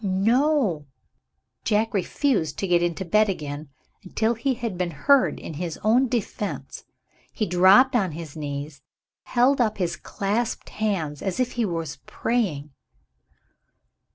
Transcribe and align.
No! 0.03 0.87
Jack 1.63 1.93
refused 1.93 2.57
to 2.57 2.65
get 2.67 2.81
into 2.81 3.05
bed 3.05 3.29
again, 3.29 3.69
until 4.01 4.33
he 4.33 4.55
had 4.55 4.75
been 4.75 4.89
heard 4.89 5.39
in 5.39 5.53
his 5.61 5.77
own 5.83 6.07
defense. 6.07 6.85
He 7.31 7.45
dropped 7.45 7.95
on 7.95 8.13
his 8.13 8.35
knees, 8.35 8.77
and 8.77 9.33
held 9.35 9.61
up 9.61 9.77
his 9.77 9.95
clasped 9.95 10.69
hands, 10.69 11.21
as 11.21 11.39
if 11.39 11.51
he 11.51 11.65
was 11.65 11.99
praying. 12.07 12.71